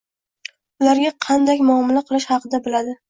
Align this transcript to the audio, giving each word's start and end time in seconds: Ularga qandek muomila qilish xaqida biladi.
Ularga 0.85 1.11
qandek 1.25 1.63
muomila 1.67 2.03
qilish 2.09 2.29
xaqida 2.33 2.63
biladi. 2.71 2.97